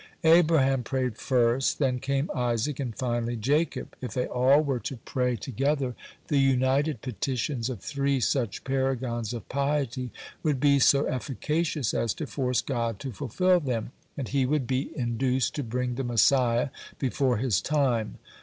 [0.23, 3.95] Abraham prayed first, then came Isaac, and finally Jacob.
[4.01, 5.93] If they all were to pray together,
[6.27, 10.09] the united petitions of three such paragons of piety
[10.41, 14.89] would be so efficacious as to force God to fulfil them, and He would be
[14.97, 18.17] induced to bring the Messiah before his time.